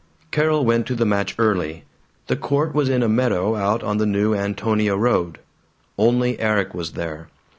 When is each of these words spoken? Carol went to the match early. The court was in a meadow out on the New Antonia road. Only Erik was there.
Carol 0.31 0.65
went 0.65 0.87
to 0.87 0.95
the 0.95 1.05
match 1.05 1.35
early. 1.37 1.83
The 2.25 2.35
court 2.35 2.73
was 2.73 2.89
in 2.89 3.03
a 3.03 3.07
meadow 3.07 3.55
out 3.55 3.83
on 3.83 3.97
the 3.97 4.07
New 4.07 4.33
Antonia 4.33 4.95
road. 4.95 5.37
Only 5.95 6.39
Erik 6.39 6.73
was 6.73 6.93
there. 6.93 7.27